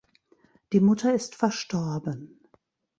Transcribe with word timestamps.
Die 0.73 0.79
Mutter 0.79 1.13
ist 1.13 1.35
verstorben. 1.35 2.39